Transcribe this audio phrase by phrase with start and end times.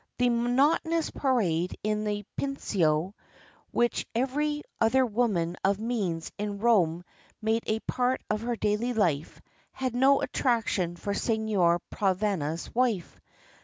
[0.17, 3.13] That monotonous parade in the Pincio,
[3.69, 7.05] which every other woman of means in Rome
[7.39, 9.39] made a part of her daily life,
[9.71, 13.05] had no attraction for Signor Provana's widow.